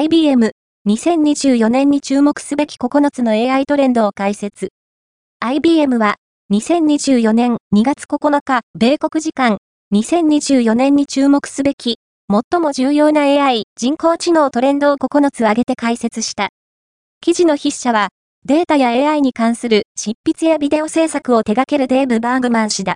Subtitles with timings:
[0.00, 0.52] IBM、
[0.86, 4.68] 2024年に注目すべき9つの AI トレンドを解説。
[5.40, 6.14] IBM は、
[6.52, 9.58] 2024年2月9日、米国時間、
[9.92, 11.96] 2024年に注目すべき、
[12.30, 16.50] 最も重要な AI、人工知能トレンドを9つ挙げて解説した。
[17.20, 18.10] 記事の筆者は、
[18.44, 22.94] データや AI に関する執筆やビデオ制作を手掛けるデーブ・バーグマン氏だ。